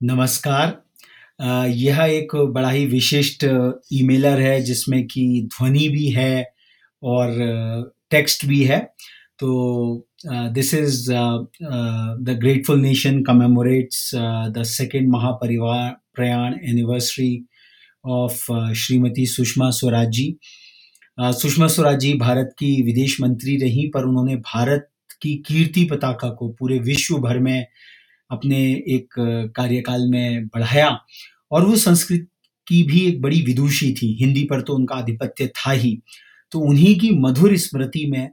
नमस्कार। 0.00 1.68
यह 1.68 1.98
एक 2.02 2.34
बड़ा 2.52 2.68
ही 2.70 2.84
विशिष्ट 2.86 3.44
ईमेलर 3.92 4.40
है, 4.40 4.60
जिसमें 4.60 5.06
कि 5.06 5.48
ध्वनि 5.48 5.88
भी 5.88 6.06
है 6.08 6.44
और 7.02 7.34
टेक्स्ट 8.10 8.46
भी 8.46 8.62
है। 8.64 8.78
तो 9.38 10.06
this 10.26 10.72
is 10.74 11.10
the 11.10 12.36
grateful 12.40 12.80
nation 12.80 13.22
commemorates 13.22 14.10
the 14.56 14.62
second 14.66 15.08
महापरिवार 15.08 15.90
प्रयाण 16.14 16.54
एनिवर्सरी 16.64 17.44
ऑफ़ 18.04 18.72
श्रीमती 18.76 19.26
सुषमा 19.26 19.70
स्वराज 19.70 20.08
जी 20.08 20.34
सुषमा 21.18 21.66
स्वराज 21.66 21.98
जी 22.00 22.14
भारत 22.18 22.54
की 22.58 22.82
विदेश 22.82 23.20
मंत्री 23.20 23.56
रहीं, 23.56 23.88
पर 23.90 24.04
उन्होंने 24.04 24.36
भारत 24.36 24.88
की 25.22 25.36
कीर्ति 25.46 25.84
पताका 25.84 26.28
को 26.30 26.48
पूरे 26.48 26.78
विश्व 26.80 27.18
भर 27.18 27.38
में 27.38 27.66
अपने 28.30 28.58
एक 28.94 29.14
कार्यकाल 29.56 30.06
में 30.08 30.46
बढ़ाया 30.46 30.88
और 31.50 31.66
वो 31.66 31.76
संस्कृत 31.76 32.26
की 32.66 32.82
भी 32.82 33.00
एक 33.00 33.20
बड़ी 33.22 33.40
विदुषी 33.42 33.92
थी। 33.92 34.16
हिंदी 34.20 34.44
पर 34.44 34.60
तो 34.60 34.74
उनका 34.74 34.94
आधिपत्य 34.94 35.46
था 35.46 35.70
ही। 35.70 36.00
तो 36.52 36.60
उन्हीं 36.60 36.98
की 36.98 37.10
मधुर 37.10 37.56
स्मृति 37.56 38.06
में 38.06 38.28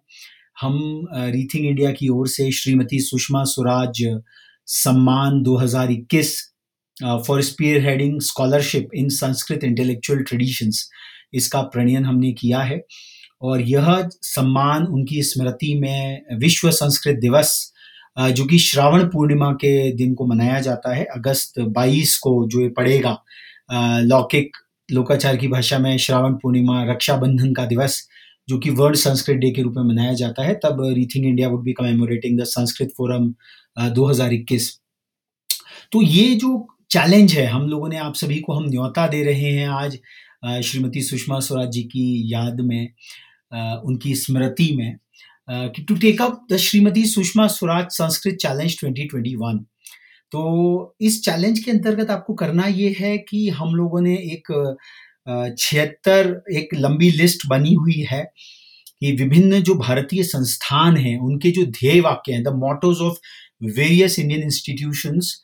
हम 0.61 1.07
रीथिंग 1.13 1.65
इंडिया 1.65 1.91
की 1.91 2.09
ओर 2.09 2.27
से 2.27 2.51
श्रीमती 2.51 2.99
सुषमा 2.99 3.43
स्वराज 3.43 4.03
सम्मान 4.65 5.41
2021 5.43 6.33
for 7.27 7.41
spearheading 7.81 8.21
scholarship 8.21 8.89
in 8.95 9.09
Sanskrit 9.09 9.63
intellectual 9.63 10.19
traditions 10.19 10.89
इसका 11.33 11.61
प्रणयन 11.61 12.05
हमने 12.05 12.31
किया 12.31 12.59
है। 12.59 12.81
और 13.41 13.61
यह 13.61 14.09
सम्मान 14.21 14.83
उनकी 14.83 15.21
स्मृति 15.23 15.73
में 15.75 16.21
विश्व 16.39 16.69
संस्कृत 16.71 17.15
दिवस 17.15 17.73
जो 18.17 18.45
कि 18.45 18.57
श्रावण 18.59 19.03
पूर्णिमा 19.07 19.51
के 19.53 19.91
दिन 19.95 20.13
को 20.13 20.25
मनाया 20.25 20.59
जाता 20.59 20.93
है, 20.95 21.03
अगस्त 21.05 21.59
22 21.77 22.15
को 22.17 22.47
जो 22.47 22.61
ये 22.61 22.69
पड़ेगा 22.69 23.17
लौकिक 24.03 24.57
लोकाचार 24.89 25.37
की 25.37 25.47
भाषा 25.47 25.77
में 25.79 25.97
श्रावण 25.97 26.33
पूर्णिमा 26.33 26.83
रक्षाबंधन 26.91 27.53
का 27.53 27.65
दिवस, 27.65 28.07
जो 28.47 28.57
कि 28.59 28.69
वर्ल्ड 28.69 28.97
संस्कृत 28.97 29.37
डे 29.37 29.51
के 29.51 29.61
रूप 29.61 29.73
में 29.77 29.83
मनाया 29.83 30.13
जाता 30.13 30.43
है, 30.43 30.53
तब 30.55 30.81
rethinking 30.87 31.25
India 31.25 31.47
would 31.49 31.63
be 31.63 31.73
commemorating 31.73 32.39
the 32.39 32.43
Sanskrit 32.45 32.93
forum 32.97 33.33
2021 33.95 34.69
तो 35.91 36.01
ये 36.01 36.33
जो 36.35 36.67
चैलेंज 36.91 37.33
है, 37.33 37.45
हम 37.45 37.67
लोगों 37.67 37.89
ने 37.89 37.97
आप 37.97 38.15
सभी 38.15 38.39
को 38.39 38.53
हम 38.53 38.69
न्योता 38.69 39.07
दे 39.07 39.23
रहे 39.23 39.51
हैं 39.51 39.67
आज 39.69 39.99
श्रीमती 40.65 41.01
सुषमा 41.01 41.39
स्वराज 41.39 41.71
जी 41.71 41.81
की 41.83 42.33
याद 42.33 42.59
में 42.61 42.89
उनकी 43.85 44.15
स्मृति 44.15 44.71
में 44.77 44.97
to 45.49 45.95
take 45.95 46.21
up 46.21 46.45
the 46.51 46.57
Shrimati 46.57 47.05
Sushma 47.05 47.47
Swaraj 47.47 47.85
Sanskrit 47.91 48.35
challenge 48.35 48.77
2021 48.83 49.59
तो 50.31 50.95
इस 51.01 51.23
चैलेंज 51.25 51.59
के 51.59 51.71
अंतर्गत 51.71 52.09
आपको 52.09 52.33
करना 52.33 52.65
ये 52.67 52.95
है 52.99 53.17
कि 53.17 53.49
हम 53.49 53.75
लोगों 53.75 54.01
ने 54.01 54.15
एक 54.15 54.51
छिहत्तर, 55.59 56.41
एक 56.53 56.69
लंबी 56.73 57.11
लिस्ट 57.11 57.47
बनी 57.47 57.73
हुई 57.73 58.05
है 58.09 58.23
कि 58.99 59.11
विभिन्न 59.11 59.61
जो 59.61 59.75
भारतीय 59.75 60.23
संस्थान 60.23 60.97
हैं, 60.97 61.17
उनके 61.19 61.51
जो 61.51 61.65
ध्येय 61.65 62.01
वाक्य 62.01 62.33
हैं 62.33 62.43
the 62.43 62.53
mottoes 62.55 63.01
of 63.01 63.17
various 63.63 64.19
Indian 64.19 64.43
institutions 64.43 65.41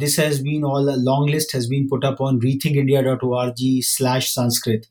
this 0.00 0.18
has 0.20 0.42
been 0.42 0.64
all 0.64 0.90
long 0.98 1.30
list 1.30 1.54
has 1.54 1.68
been 1.70 1.86
put 1.88 2.04
up 2.04 2.16
on 2.20 2.40
rethinking 2.42 2.76
India 2.76 3.02
dot 3.02 3.24
O 3.24 3.32
R 3.34 3.52
G 3.52 3.80
slash 3.82 4.28
Sanskrit 4.28 4.82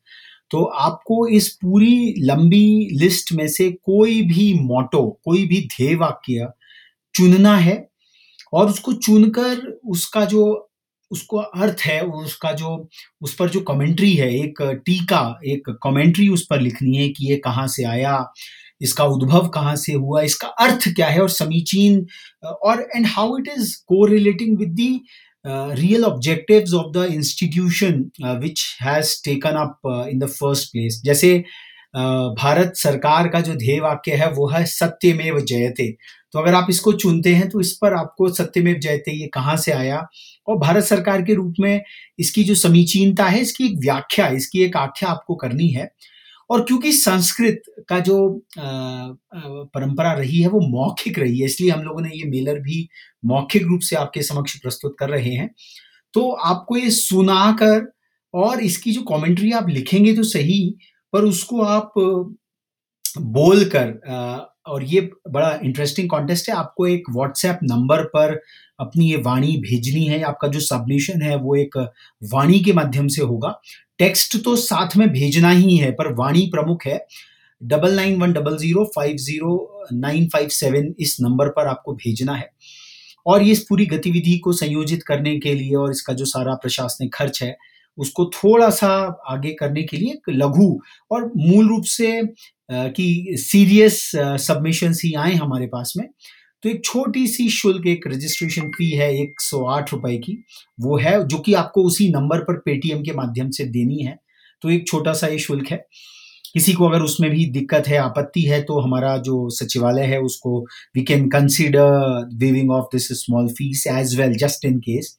तो 0.52 0.64
आपको 0.64 1.28
इस 1.28 1.50
पूरी 1.62 2.14
लंबी 2.20 2.90
लिस्ट 2.94 3.32
में 3.34 3.48
से 3.48 3.70
कोई 3.72 4.22
भी 4.22 4.54
मोटो, 4.54 5.20
कोई 5.26 5.46
भी 5.46 5.62
ध्येय 5.62 5.96
वाक्य 5.96 6.48
चुनना 7.16 7.56
है 7.58 7.88
और 8.54 8.70
उसको 8.70 8.94
चुनकर 8.94 9.80
उसका 9.88 10.26
जो, 10.26 10.70
उसको 11.12 11.38
अर्थ 11.38 11.82
है, 11.86 12.02
उसका 12.02 12.52
जो, 12.52 12.90
उस 13.22 13.36
पर 13.36 13.50
जो 13.50 13.60
कमेंट्री 13.62 14.14
है, 14.14 14.30
एक 14.40 14.62
टीका, 14.86 15.40
एक 15.46 15.70
कमेंट्री 15.84 16.30
उस 16.30 16.46
पर 16.50 16.62
लिखनी 16.62 16.98
है 16.98 17.10
कि 17.10 17.30
ये 17.30 17.38
कहाँ 17.38 17.68
से 17.68 17.84
आया, 17.84 18.26
इसका 18.82 19.04
उद्भव 19.06 19.48
कहाँ 19.48 19.76
से 19.76 19.94
हुआ, 19.94 20.22
इसका 20.22 20.48
अर्थ 20.48 20.88
क्या 20.96 21.08
है 21.08 21.22
और 21.22 21.30
समीचीन, 21.30 22.06
और 22.44 22.88
एंड 22.96 23.06
हाउ 23.08 23.38
इट 23.38 23.48
इज़ 23.58 23.76
को 23.88 24.06
relating 24.06 24.58
with 24.58 24.70
the 24.70 25.02
real 25.46 26.04
objectives 26.06 26.74
of 26.74 26.92
the 26.94 27.06
institution 27.14 28.04
which 28.42 28.62
has 28.82 29.16
taken 29.26 29.56
up 29.58 30.08
in 30.12 30.20
the 30.20 30.28
first 30.30 30.72
place 30.72 31.02
जैसे 31.06 31.38
uh, 31.38 32.04
भारत 32.38 32.74
सरकार 32.76 33.28
का 33.28 33.42
जो 33.42 33.54
ध्येय 33.56 33.80
वाक्य 33.80 34.16
है 34.16 34.30
वो 34.32 34.48
है 34.50 34.66
सत्यमेव 34.66 35.40
जयते। 35.42 35.90
तो 36.34 36.40
अगर 36.40 36.54
आप 36.54 36.68
इसको 36.70 36.92
चुनते 36.94 37.34
हैं 37.36 37.50
तो 37.50 37.60
इस 37.62 37.72
पर 37.82 37.94
आपको 37.94 38.30
सत्यमेव 38.30 38.80
जयते 38.80 39.12
ये 39.12 39.28
कहाँ 39.34 39.56
से 39.58 39.72
आया? 39.72 40.06
और 40.48 40.58
भारत 40.60 40.84
सरकार 40.84 41.22
के 41.22 41.34
रूप 41.34 41.54
में 41.60 41.82
इसकी 42.20 42.44
जो 42.44 42.56
समीचीनता 42.56 43.26
है 43.26 43.40
इसकी 43.42 43.66
एक 43.66 43.78
व्याख्या 43.80 44.28
इसकी 44.40 44.64
एक 44.64 44.78
आख्या 44.78 45.10
आपको 45.10 45.36
करनी 45.36 45.70
है। 45.70 45.90
और 46.50 46.64
क्योंकि 46.64 46.92
संस्कृत 46.94 47.62
का 47.90 48.00
जो 48.02 48.18
परंपरा 48.58 50.12
रही 50.14 50.42
है, 50.42 50.48
वो 50.48 50.60
मौखिक 50.70 51.20
रही 51.20 51.40
है, 51.40 51.46
इसलिए 51.46 51.70
हम 51.72 51.82
लोगों 51.84 52.02
ने 52.02 52.10
ये 52.10 52.24
मेलर 52.30 52.60
भी 52.62 52.88
मौखिक 53.26 53.64
रूप 53.64 53.82
से 53.82 53.96
आपके 53.96 54.22
समक्ष 54.24 54.56
प्रस्तुत 54.60 54.96
कर 55.00 55.10
रहे 55.10 55.34
हैं। 55.34 55.50
तो 56.14 56.30
आपको 56.32 56.78
ये 56.78 56.90
सुना 56.92 57.52
कर 57.62 57.86
और 58.34 58.62
इसकी 58.62 58.92
जो 58.92 59.02
कमेंट्री 59.06 59.52
आप 59.52 59.70
लिखेंगे 59.70 60.16
तो 60.16 60.24
सही, 60.26 60.78
पर 61.14 61.24
उसको 61.24 61.62
आप 61.64 61.94
बोलकर 63.06 63.88
और 64.68 64.84
ये 64.84 65.10
बड़ा 65.30 65.50
इंटरेस्टिंग 65.64 66.10
कॉन्टेस्ट 66.10 66.50
है। 66.50 66.56
आपको 66.56 66.88
एक 66.88 67.10
व्हाट्सएप 67.10 67.60
नंबर 67.64 68.04
पर 68.06 68.40
अपनी 68.80 69.10
ये 69.12 69.18
वाणी 69.18 69.56
भेजनी 69.58 70.06
है। 70.06 70.22
आपका 70.22 70.48
जो 70.48 70.60
सबमिशन 70.60 71.22
है, 71.22 71.36
वो 71.36 71.56
एक 71.56 71.78
वाणी 72.34 72.60
के 72.60 72.74
माध्यम 72.74 73.08
से 73.08 73.22
होगा। 73.22 73.60
टेक्स्ट 74.00 74.38
तो 74.44 74.56
साथ 74.56 74.98
में 74.98 75.08
भेजना 75.10 75.50
ही 75.50 75.78
है, 75.78 75.92
पर 75.92 76.14
वाणी 76.14 76.46
प्रमुख 76.46 76.86
है। 76.86 77.06
Double 77.62 77.96
nine 77.96 78.22
one 78.22 78.34
double 78.34 78.58
zero 78.58 78.84
five 78.96 79.18
zero 79.18 79.86
nine 79.94 80.28
five 80.28 80.48
seven 80.48 80.94
इस 81.00 81.18
नंबर 81.22 81.50
पर 81.50 81.68
आपको 81.68 81.94
भेजना 81.94 82.36
है। 82.36 82.50
और 83.26 83.44
ये 83.44 83.52
इस 83.52 83.66
पूरी 83.70 83.86
गतिविधि 83.86 84.38
को 84.38 84.54
संयोजित 84.54 85.04
करने 85.04 85.38
के 85.40 85.54
लिए 85.54 85.76
और 85.76 85.92
इसका 85.92 86.14
जो 86.14 86.26
सारा 86.26 86.54
प्रशासनिक 86.54 87.14
खर्च 87.14 87.42
है 87.44 87.58
उसको 87.98 88.26
थोड़ा 88.36 88.70
सा 88.70 88.90
आगे 89.30 89.52
करने 89.54 89.84
के 89.84 89.98
लिए 89.98 90.12
एक 90.12 90.30
लघु 90.30 90.68
और 91.12 91.32
मूल 91.38 91.68
रूप 91.70 91.84
से 91.88 92.22
कि 92.72 93.36
सीरियस 93.40 94.02
सबमिशन 94.42 94.94
ही 95.04 95.14
आए 95.14 95.34
हमारे 95.34 95.68
पास 95.68 95.94
में। 95.98 96.08
तो 96.64 96.70
एक 96.70 96.84
छोटी 96.86 97.28
सी 97.28 97.50
शुल्क, 97.50 97.88
एक 97.88 98.08
रजिस्ट्रेशन 98.08 98.70
फ़ी 98.70 98.90
है 98.92 99.14
एक 99.22 99.42
सौ 99.42 99.64
आठ 99.68 99.94
रुपए 99.94 100.18
की, 100.18 100.38
वो 100.82 100.98
है, 100.98 101.24
जो 101.28 101.38
कि 101.38 101.54
आपको 101.54 101.84
उसी 101.84 102.10
नंबर 102.10 102.40
पर 102.40 102.58
पेटीएम 102.66 103.04
के 103.04 103.14
माध्यम 103.14 103.50
से 103.50 103.66
देनी 103.66 104.04
है। 104.04 104.18
तो 104.62 104.70
एक 104.70 104.88
छोटा 104.88 105.14
सा 105.14 105.28
ये 105.28 105.40
शुल्क 105.40 105.72
है। 105.72 105.86
किसी 106.54 106.74
को 106.74 106.88
अगर 106.88 107.02
उसमें 107.02 107.30
भी 107.32 107.46
दिक्कत 107.52 107.88
है, 107.88 107.98
आपत्ति 107.98 108.42
है 108.42 108.62
तो 108.64 108.80
हमारा 108.80 109.16
जो 109.18 109.50
सचिवालय 109.50 110.06
है, 110.06 110.20
उसको 110.22 110.60
we 110.96 111.04
can 111.04 111.28
consider 111.30 112.30
waiving 112.36 112.72
of 112.72 112.86
this 112.94 113.08
small 113.20 113.48
fees 113.50 113.86
as 113.88 114.20
well 114.20 114.36
just 114.38 114.66
in 114.66 114.80
case 114.80 115.18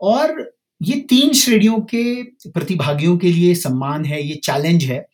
और 0.00 0.36
ये 0.80 0.96
तीन 1.10 1.32
श्रेणियों 1.32 1.80
के 1.84 2.22
प्रतिभागियों 2.48 3.16
के 3.18 3.30
लिए 3.32 3.54
सम्मान 3.56 4.04
है, 4.04 4.22
ये 4.22 4.34
चैलेंज 4.36 4.84
है। 4.84 5.06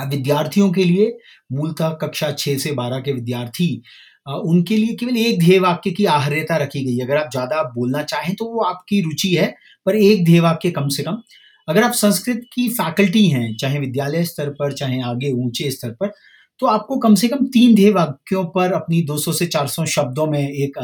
विद्यार्थियों 0.00 0.70
के 0.72 0.84
लिए 0.84 1.12
मूलतः 1.52 1.90
कक्षा 2.02 2.30
छह 2.32 2.56
से 2.58 2.72
बारह 2.72 3.00
के 3.00 3.12
विद्यार्थी 3.12 3.82
उनके 4.28 4.76
लिए 4.76 4.94
केवल 4.96 5.16
एक 5.16 5.38
ध्येय 5.38 5.58
वाक्य 5.58 5.90
की 5.90 6.04
आहर्यता 6.06 6.56
रखी 6.56 6.84
गई। 6.84 6.98
अगर 7.00 7.16
आप 7.16 7.30
ज़्यादा 7.30 7.62
बोलना 7.74 8.02
चाहें 8.04 8.34
तो 8.34 8.44
वो 8.46 8.60
आपकी 8.62 9.00
रुचि 9.02 9.34
है, 9.34 9.54
पर 9.86 9.96
एक 9.96 10.24
ध्येय 10.24 10.40
वाक्य 10.40 10.70
कम 10.70 10.88
से 10.88 11.02
कम। 11.02 11.20
अगर 11.68 11.82
आप 11.84 11.92
संस्कृत 11.94 12.42
की 12.52 12.68
फैकल्टी 12.70 13.26
हैं, 13.28 13.56
चाहे 13.56 13.78
विद्यालय 13.78 14.24
स्तर 14.24 14.50
पर, 14.50 14.72
चाहे 14.72 15.00
आगे 15.02 15.32
ऊँचे 15.34 15.70
स्तर 15.70 15.90
पर 15.92 16.12
तो 16.60 16.66
आपको 16.66 16.96
कम 16.98 17.14
से 17.14 17.28
कम 17.28 17.46
तीन 17.48 17.74
ध्येय 17.74 17.90
वाक्यों 17.92 18.44
पर 18.46 18.72
अपनी 18.72 19.00
200 19.04 19.32
से 19.32 19.46
400 19.46 19.84
शब्दों 19.88 20.26
में 20.26 20.40
एक 20.40 20.78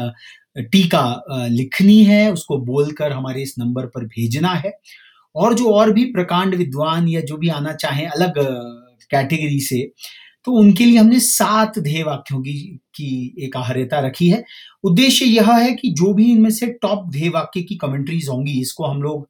टीका 0.57 1.47
लिखनी 1.49 2.03
है, 2.03 2.31
उसको 2.33 2.57
बोलकर 2.65 3.11
हमारे 3.11 3.41
इस 3.41 3.55
नंबर 3.59 3.85
पर 3.87 4.05
भेजना 4.07 4.53
है। 4.55 4.71
और 5.35 5.53
जो 5.53 5.71
और 5.71 5.91
भी 5.93 6.05
प्रकांड 6.13 6.55
विद्वान 6.55 7.07
या 7.07 7.21
जो 7.21 7.37
भी 7.37 7.49
आना 7.49 7.73
चाहे 7.75 8.05
अलग 8.07 8.33
कैटेगरी 9.11 9.59
से 9.61 9.81
तो 10.45 10.51
उनके 10.53 10.85
लिए 10.85 10.97
हमने 10.97 11.19
सात 11.19 11.77
ध्येय 11.79 12.03
वाक्यों 12.03 12.39
की 12.41 12.53
की 12.95 13.35
एक 13.45 13.55
आहर्यता 13.57 13.99
रखी 13.99 14.27
है। 14.29 14.43
उद्देश्य 14.83 15.25
यह 15.25 15.51
है 15.53 15.71
कि 15.73 15.89
जो 15.91 16.13
भी 16.13 16.31
इनमें 16.31 16.49
से 16.49 16.67
टॉप 16.81 17.09
ध्येय 17.11 17.29
वाक्य 17.29 17.61
की 17.61 17.75
कमेंट्रीज 17.75 18.27
होंगी, 18.29 18.59
इसको 18.61 18.85
हम 18.85 19.01
लोग 19.01 19.27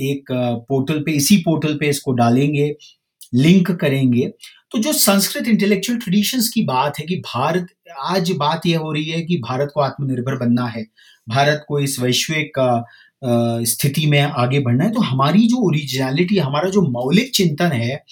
एक 0.00 0.32
पोर्टल 0.68 1.00
पे, 1.00 1.12
इसी 1.12 1.36
पोर्टल 1.38 1.76
पे 1.78 1.88
इसको 1.88 2.12
डालेंगे। 2.14 2.68
लिंक 3.32 3.70
करेंगे। 3.70 4.26
तो 4.72 4.78
जो 4.78 4.92
संस्कृत 4.92 5.48
इंटेलेक्चुअल 5.48 5.98
ट्रेडिशंस 5.98 6.48
की 6.48 6.62
बात 6.64 6.98
है 6.98 7.06
कि 7.06 7.16
भारत, 7.26 7.66
आज 8.00 8.30
बात 8.30 8.66
यह 8.66 8.78
हो 8.78 8.92
रही 8.92 9.04
है 9.04 9.22
कि 9.22 9.36
भारत 9.38 9.70
को 9.74 9.80
आत्मनिर्भर 9.80 10.36
बनना 10.36 10.66
है। 10.66 10.84
भारत 11.28 11.64
को 11.68 11.78
इस 11.80 11.98
वैश्विक 12.00 12.52
स्थिति 13.68 14.06
में 14.06 14.20
आगे 14.20 14.58
बढ़ना 14.60 14.84
है। 14.84 14.92
तो 14.92 15.00
हमारी 15.00 15.46
जो 15.46 15.56
ओरिजिनलिटी 15.68 16.38
हमारा 16.38 16.70
जो 16.70 16.82
मौलिक 16.82 17.30
चिंतन 17.34 17.72
है, 17.72 18.02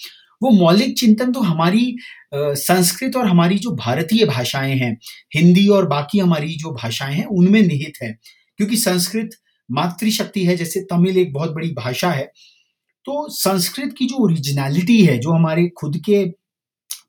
वो 0.41 0.49
मौलिक 0.49 0.97
चिंतन 0.99 1.31
तो 1.31 1.39
हमारी 1.39 1.95
संस्कृत 2.33 3.15
और 3.15 3.27
हमारी 3.27 3.57
जो 3.57 3.71
भारतीय 3.75 4.25
भाषाएँ 4.25 4.75
हैं, 4.75 4.97
हिंदी 5.35 5.67
और 5.67 5.87
बाकी 5.87 6.19
हमारी 6.19 6.55
जो 6.55 6.71
भाषाएँ 6.73 7.15
हैं, 7.15 7.25
उनमें 7.25 7.61
निहित 7.61 7.93
है। 8.03 8.17
क्योंकि 8.59 8.77
संस्कृत 8.77 9.29
मातृशक्ति 9.69 10.45
है, 10.45 10.55
जैसे 10.57 10.81
तमिल 10.81 11.17
एक 11.17 11.33
बहुत 11.33 11.51
बड़ी 11.51 11.71
भाषा 11.73 12.11
है 12.11 12.31
तो 13.09 13.29
संस्कृत 13.29 13.93
की 13.97 14.05
जो 14.05 14.15
ओरिजिनलिटी 14.15 15.05
है, 15.05 15.17
जो 15.17 15.31
हमारे 15.31 15.67
खुद 15.77 15.97
के 15.97 16.25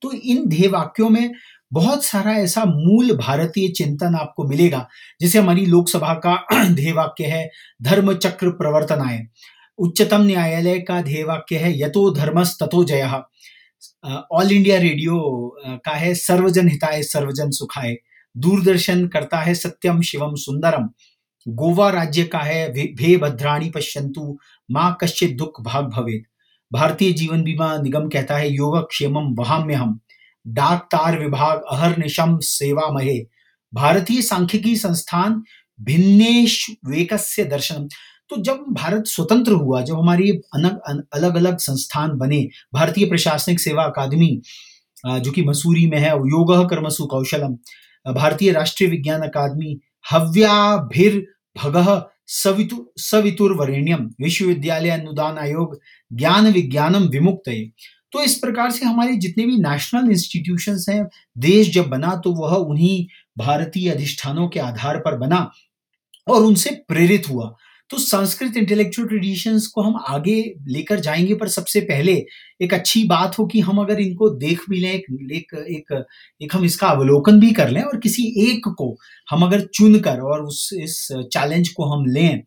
तो 0.03 0.13
इन 0.13 0.49
ध्येय 0.49 0.69
वाक्यों 0.69 1.09
में 1.11 1.33
बहुत 1.73 2.05
सारा 2.05 2.33
ऐसा 2.33 2.65
मूल 2.65 3.17
भारतीय 3.17 3.69
चिंतन 3.69 4.15
आपको 4.15 4.45
मिलेगा। 4.45 4.89
जैसे 5.21 5.39
हमारी 5.39 5.67
लोकसभा 5.67 6.15
का 6.15 6.47
ध्येय 6.69 6.93
वाक्य 6.93 7.25
है 7.25 7.51
धर्म 7.83 8.15
चक्र 8.15 8.51
प्रवर्तनाय। 8.51 9.27
उच्चतम 9.79 10.23
न्यायालय 10.23 10.79
का 10.79 11.01
ध्येय 11.03 11.25
वाक्य 11.25 11.57
है, 11.57 11.81
यतो 11.81 12.11
धर्मस 12.11 12.57
तथो 12.63 12.85
जय। 12.85 13.23
ऑल 14.33 14.53
इंडिया 14.53 14.79
रेडियो 14.79 15.21
का 15.67 15.93
है, 15.93 16.15
सर्वजन 16.15 16.69
हिताय, 16.69 17.03
सर्वजन 17.03 17.51
सुखाय। 17.51 17.97
दूरदर्शन 18.37 19.07
करता 19.09 19.39
है, 19.39 19.55
सत्यम 19.55 20.01
शिवम 20.03 20.35
सुंदरम। 20.35 20.89
गोवा 21.47 21.89
राज्य 21.91 22.25
का 22.25 22.39
है 22.39 22.69
भे 22.73 23.17
भद्राणी 23.17 23.71
पश्यंतु, 23.71 24.37
माँ 24.71 24.97
कश्चित 25.01 25.37
दुख 25.37 25.61
भाग 25.63 25.85
भवेद 25.91 26.23
भारतीय 26.71 27.13
जीवन 27.13 27.43
बीमा 27.43 27.77
निगम 27.79 28.09
कहता 28.09 28.37
है, 28.37 28.51
योग 28.51 28.79
क्षेमम 28.81 29.35
वहाम्य 29.35 29.75
हम 29.75 29.99
डाक 30.47 30.87
तार 30.93 31.19
विभाग 31.19 31.63
अहर 31.71 31.97
निशम 31.99 32.39
सेवा 32.41 32.91
महे। 32.93 33.19
भारतीय 33.73 34.23
सांख्यिकी 34.23 34.77
संस्थान 34.77 35.43
भिन्नेश 35.81 36.67
वेकस्य 36.87 37.45
दर्शन 37.45 37.89
तो 38.31 38.37
जब 38.37 38.65
भारत 38.71 39.07
स्वतंत्र 39.07 39.53
हुआ, 39.53 39.81
जब 39.83 39.99
हमारी 39.99 40.31
अलग 40.55 40.81
अलग 41.15 41.37
अलग 41.37 41.59
संस्थान 41.59 42.11
बने, 42.19 42.41
भारतीय 42.75 43.07
प्रशासनिक 43.09 43.61
सेवा 43.61 43.85
अकादमी 43.85 44.41
जो 45.07 45.31
कि 45.31 45.43
मसूरी 45.45 45.87
में 45.87 45.99
है 45.99 46.09
योग 46.09 46.53
कर्मसु 46.71 47.07
कौशलम। 47.07 47.57
भारतीय 48.07 48.53
राष्ट्रीय 48.53 48.91
विज्ञान 48.91 49.23
अकादमी 49.23 49.79
हव्याभिर 50.13 51.27
भगह 51.63 52.07
सवितु 52.27 52.93
सवितुर 52.97 53.53
वरेण्यम 53.53 54.11
विश्वविद्यालय 54.21 54.91
अनुदान 54.91 55.39
आयोग 55.39 55.81
ज्ञान 56.13 56.47
विज्ञानम 56.47 57.03
विमुक्त 57.03 57.73
तो 58.13 58.23
इस 58.23 58.35
प्रकार 58.39 58.71
से 58.71 58.87
हमारे 58.87 59.17
जितने 59.17 59.47
भी 59.47 59.57
नेशनल 59.57 60.11
इंस्टीट्यूशन 60.11 60.79
हैं, 60.91 61.09
देश 61.39 61.75
जब 61.75 61.87
बना 61.87 62.17
तो 62.17 62.33
वह 62.33 62.55
उन्हीं 62.55 63.07
भारतीय 63.39 63.91
अधिष्ठानों 63.91 64.49
के 64.49 64.61
आधार 64.61 64.99
पर 64.99 65.17
बना 65.17 65.51
और 66.29 66.43
उनसे 66.43 66.71
प्रेरित 66.89 67.29
हुआ। 67.31 67.57
तो 67.91 67.99
संस्कृत 67.99 68.57
इंटेलेक्चुअल 68.57 69.09
ट्रेडिशंस 69.09 69.67
को 69.67 69.83
हम 69.83 69.97
आगे 70.09 70.55
लेकर 70.69 71.01
जाएँगे 71.01 71.35
पर 71.35 71.49
सबसे 71.49 71.81
पहले 71.81 72.13
एक 72.63 72.75
अच्छी 72.75 73.05
बात 73.05 73.39
हो 73.39 73.47
कि 73.47 73.61
हम 73.61 73.79
अगर 73.79 74.01
इनको 74.01 74.29
देख 74.31 74.61
भी 74.71 74.81
लें 74.81 74.93
एक 74.93 75.07
एक 75.15 75.55
एक, 75.55 76.05
एक 76.43 76.55
हम 76.55 76.65
इसका 76.65 76.89
अवलोकन 76.89 77.41
भी 77.41 77.51
कर 77.51 77.71
लें 77.71 77.83
और 77.83 77.97
किसी 77.97 78.23
एक 78.51 78.69
को 78.69 78.97
हम 79.31 79.43
अगर 79.43 79.61
चुनकर 79.75 80.21
और 80.21 80.45
उस 80.45 80.71
इस 80.83 81.09
चैलेंज 81.13 81.69
को 81.69 81.85
हम 81.85 82.07
लें 82.07 82.43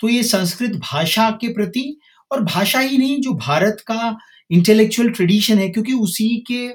तो 0.00 0.08
ये 0.08 0.22
संस्कृत 0.22 0.70
भाषा 0.70 1.30
के 1.30 1.48
प्रति 1.48 1.98
और 2.32 2.42
भाषा 2.44 2.78
ही 2.78 2.98
नहीं 2.98 3.20
जो 3.20 3.32
भारत 3.32 3.76
का 3.86 4.16
इंटेलेक्चुअल 4.50 5.08
ट्रेडिशन 5.10 5.58
है 5.58 5.68
क्योंकि 5.68 5.92
उसी 5.92 6.28
के 6.50 6.68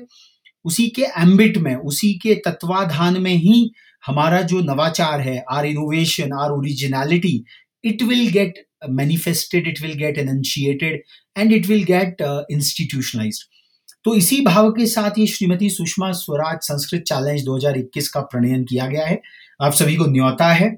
उसी 0.66 0.88
के 0.90 1.02
एम्बिट 1.02 1.58
में 1.58 1.76
उसी 1.76 2.14
के 2.14 2.36
तत्वाधान 2.36 3.22
में 3.22 3.34
ही 3.34 3.72
हमारा 4.06 4.42
जो 4.42 4.60
नवाचार 4.60 5.22
है 5.22 5.44
or 5.52 5.66
innovation 5.66 6.34
or 6.42 6.52
originality 6.52 7.44
it 7.84 8.02
will 8.02 8.30
get 8.32 8.60
manifested 8.90 9.68
it 9.68 9.82
will 9.82 9.96
get 9.96 10.18
enunciated 10.18 11.00
and 11.36 11.52
it 11.52 11.68
will 11.70 11.84
get 11.86 12.22
uh, 12.22 12.42
institutionalized. 12.52 13.48
तो 14.04 14.16
इसी 14.16 14.42
भाव 14.42 14.72
के 14.72 14.86
साथ 14.86 15.12
ये 15.18 15.28
श्रीमती 15.28 15.70
सुषमा 15.70 16.12
स्वराज 16.12 16.60
संस्कृत 16.62 17.02
चैलेंज 17.02 17.46
2021 17.46 18.08
का 18.08 18.20
प्रणयन 18.20 18.64
किया 18.64 18.88
गया 18.88 19.06
है। 19.06 19.22
आप 19.62 19.74
सभी 19.74 19.96
को 19.96 20.06
न्योता 20.06 20.54
है। 20.54 20.78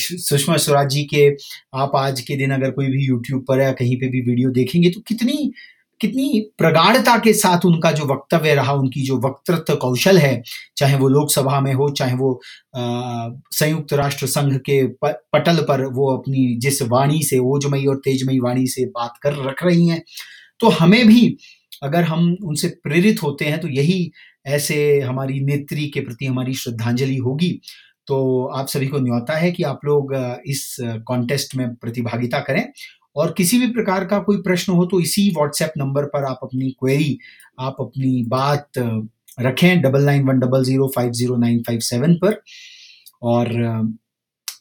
सुषमा 0.00 0.56
स्वराज 0.56 0.88
जी 0.88 1.04
के 1.04 1.36
आप 1.74 1.92
आज 1.96 2.20
के 2.20 2.36
दिन 2.36 2.50
अगर 2.50 2.70
कोई 2.70 2.86
भी 2.86 3.06
यूट्यूब 3.06 3.44
पर 3.48 3.60
या 3.60 3.72
कहीं 3.72 3.96
पे 3.96 4.08
भी 4.08 4.20
वीडियो 4.20 4.50
देखेंगे 4.50 4.90
तो 4.90 5.00
कितनी 5.00 5.52
कितनी 6.02 6.40
प्रगाढ़ता 6.58 7.16
के 7.18 7.32
साथ 7.34 7.64
उनका 7.66 7.92
जो 7.92 8.04
वक्तव्य 8.06 8.54
रहा, 8.54 8.72
उनकी 8.72 9.02
जो 9.02 9.16
वक्तृत्व 9.20 9.74
कौशल 9.76 10.18
है, 10.18 10.42
चाहे 10.76 10.96
वो 10.96 11.08
लोकसभा 11.08 11.60
में 11.60 11.72
हो, 11.74 11.88
चाहे 11.90 12.14
वो 12.14 12.40
संयुक्त 12.76 13.92
राष्ट्र 13.94 14.26
संघ 14.26 14.54
के 14.60 14.82
पटल 15.04 15.62
पर 15.68 15.84
वो 15.94 16.12
अपनी 16.16 16.46
जिस 16.58 16.82
वाणी 16.82 17.22
से, 17.22 17.38
ओजमयी 17.38 17.86
और 17.86 17.96
तेजमयी 18.04 18.38
वाणी 18.40 18.66
से 18.66 18.86
बात 18.90 19.18
कर 19.22 19.44
रख 19.46 19.64
रही 19.64 19.88
हैं 19.88 20.02
तो 20.60 20.68
हमें 20.70 21.06
भी 21.06 21.36
अगर 21.82 22.02
हम 22.04 22.36
उनसे 22.44 22.68
प्रेरित 22.82 23.22
होते 23.22 23.44
हैं 23.44 23.60
तो 23.60 23.68
यही 23.68 24.10
ऐसे 24.46 24.76
हमारी 25.00 25.40
नेत्री 25.40 25.86
के 25.86 26.00
प्रति 26.00 26.26
हमारी 26.26 26.54
श्रद्धांजलि 26.54 27.16
होगी। 27.16 27.50
तो 28.06 28.46
आप 28.56 28.66
सभी 28.68 28.86
को 28.88 28.98
न्योता 28.98 29.36
है 29.36 29.50
कि 29.52 29.62
आप 29.62 29.80
लोग 29.84 30.14
इस 30.46 30.76
कॉन्टेस्ट 31.06 31.54
में 31.56 31.74
प्रतिभागिता 31.74 32.40
करें 32.40 32.64
और 33.16 33.32
किसी 33.36 33.58
भी 33.58 33.66
प्रकार 33.72 34.04
का 34.04 34.18
कोई 34.20 34.36
प्रश्न 34.42 34.72
हो 34.72 34.84
तो 34.86 35.00
इसी 35.00 35.28
व्हाट्सएप 35.30 35.72
नंबर 35.78 36.04
पर 36.06 36.24
आप 36.24 36.40
अपनी 36.42 36.70
क्वेरी 36.80 37.18
आप 37.60 37.76
अपनी 37.80 38.22
बात 38.28 38.78
रखें 39.40 39.80
double 39.82 40.04
nine 40.04 40.24
one 40.28 40.38
double 40.38 40.64
zero 40.64 40.90
five 40.96 41.12
zero 41.12 41.36
nine 41.36 41.58
five 41.66 41.80
seven 41.82 42.14
पर। 42.14 42.40
और 43.22 43.50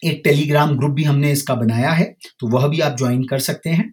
एक 0.04 0.22
टेलीग्राम 0.24 0.76
ग्रुप 0.78 0.92
भी 0.92 1.04
हमने 1.04 1.32
इसका 1.32 1.56
बनाया 1.56 1.92
है 1.92 2.06
तो 2.40 2.48
वह 2.50 2.68
भी 2.68 2.80
आप 2.80 2.98
ज्वाइन 2.98 3.24
कर 3.24 3.40
सकते 3.42 3.70
हैं। 3.70 3.90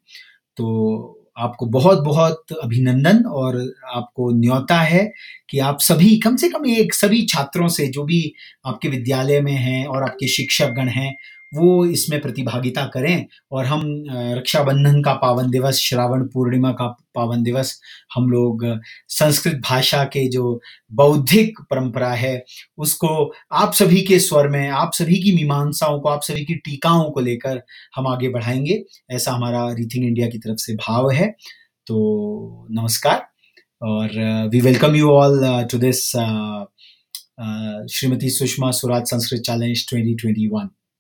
तो 0.57 1.15
आपको 1.39 1.67
बहुत 1.67 1.99
बहुत 2.05 2.53
अभिनंदन 2.63 3.23
और 3.33 3.57
आपको 3.95 4.31
न्योता 4.37 4.81
है 4.83 5.05
कि 5.51 5.59
आप 5.61 5.81
सभी, 5.81 6.17
कम 6.19 6.37
से 6.37 6.49
कम 6.49 6.67
एक 6.67 6.95
सभी 6.95 7.23
छात्रों 7.27 7.69
से 7.69 7.87
जो 7.89 8.05
भी 8.05 8.23
आपके 8.67 8.89
विद्यालय 8.89 9.41
में 9.41 9.53
हैं 9.53 9.85
और 9.87 10.03
आपके 10.03 10.29
शिक्षक 10.29 10.71
गण 10.77 10.89
हैं 10.89 11.15
वो 11.55 11.85
इसमें 11.87 12.21
प्रतिभागिता 12.21 12.85
करें 12.85 13.27
और 13.53 13.67
हम 13.67 13.83
रक्षाबंधन 14.11 15.03
का 15.03 15.13
पावन 15.15 15.51
दिवस, 15.51 15.79
श्रावण 15.79 16.23
पूर्णिमा 16.25 16.73
का 16.73 16.87
पावन 17.15 17.43
दिवस, 17.43 17.81
हम 18.15 18.29
लोग 18.31 18.65
संस्कृत 19.09 19.61
भाषा 19.65 20.03
के 20.05 20.27
जो 20.29 20.61
बौद्धिक 20.93 21.61
परंपरा 21.71 22.13
है, 22.13 22.45
उसको 22.79 23.33
आप 23.53 23.73
सभी 23.73 24.03
के 24.03 24.19
स्वर 24.19 24.49
में, 24.49 24.69
आप 24.69 24.93
सभी 24.95 25.23
की 25.23 25.35
मीमांसाओं 25.37 26.01
को, 26.01 26.09
आप 26.09 26.23
सभी 26.23 26.45
की 26.45 26.55
टीकाओं 26.55 27.11
को 27.11 27.21
लेकर 27.21 27.63
हम 27.97 28.07
आगे 28.07 28.29
बढ़ाएँगे। 28.29 28.83
ऐसा 29.11 29.33
हमारा 29.33 29.67
रीथिंग 29.73 30.05
इंडिया 30.05 30.29
की 30.29 30.39
तरफ़ 30.39 30.59
से 30.59 30.75
भाव 30.77 31.11
है। 31.11 31.35
तो 31.87 32.67
नमस्कार 32.71 33.27
और 33.83 34.49
we 34.53 34.61
welcome 34.61 34.97
you 34.97 35.11
all 35.11 35.67
to 35.73 35.79
this 35.79 36.05
Shrimati 37.93 38.31
Sushma 38.31 38.71
Swaraj 38.71 39.07
Sanskrit 39.07 39.41
challenge 39.41 39.87
2021 39.89 40.69